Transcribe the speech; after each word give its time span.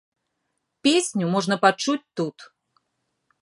Песню 0.87 1.25
можна 1.35 1.55
пачуць 1.67 1.99
тут. 2.21 2.37